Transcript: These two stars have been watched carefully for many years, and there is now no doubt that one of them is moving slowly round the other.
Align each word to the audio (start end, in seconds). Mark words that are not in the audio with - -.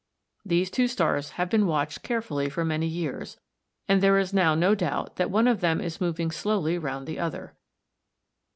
These 0.43 0.71
two 0.71 0.87
stars 0.87 1.33
have 1.37 1.47
been 1.47 1.67
watched 1.67 2.01
carefully 2.01 2.49
for 2.49 2.65
many 2.65 2.87
years, 2.87 3.37
and 3.87 4.01
there 4.01 4.17
is 4.17 4.33
now 4.33 4.55
no 4.55 4.73
doubt 4.73 5.17
that 5.17 5.29
one 5.29 5.47
of 5.47 5.61
them 5.61 5.79
is 5.79 6.01
moving 6.01 6.31
slowly 6.31 6.79
round 6.79 7.05
the 7.05 7.19
other. 7.19 7.55